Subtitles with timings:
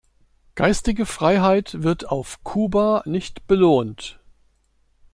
[0.55, 4.19] Geistige Freiheit wird auf Kuba nicht belohnt.